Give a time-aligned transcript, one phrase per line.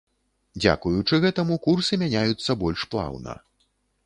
[0.63, 3.39] Дзякуючы гэтаму, курсы мяняюцца больш плаўна.